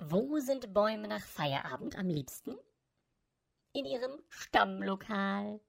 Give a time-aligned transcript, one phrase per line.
[0.00, 2.56] Wo sind Bäume nach Feierabend am liebsten?
[3.72, 5.60] In ihrem Stammlokal.